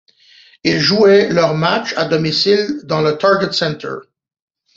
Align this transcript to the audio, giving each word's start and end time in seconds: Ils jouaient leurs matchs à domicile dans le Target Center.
Ils 0.63 0.79
jouaient 0.79 1.31
leurs 1.31 1.53
matchs 1.53 1.93
à 1.95 2.05
domicile 2.05 2.81
dans 2.85 3.01
le 3.01 3.19
Target 3.19 3.51
Center. 3.51 3.97